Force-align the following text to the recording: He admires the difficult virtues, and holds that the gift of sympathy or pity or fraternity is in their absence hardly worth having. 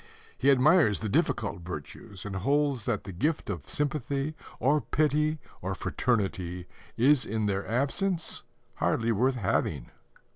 He 0.35 0.49
admires 0.49 1.01
the 1.01 1.09
difficult 1.09 1.61
virtues, 1.61 2.25
and 2.25 2.37
holds 2.37 2.85
that 2.85 3.03
the 3.03 3.11
gift 3.11 3.51
of 3.51 3.69
sympathy 3.69 4.33
or 4.59 4.81
pity 4.81 5.37
or 5.61 5.75
fraternity 5.75 6.65
is 6.97 7.23
in 7.23 7.45
their 7.45 7.67
absence 7.69 8.41
hardly 8.77 9.11
worth 9.11 9.35
having. 9.35 9.91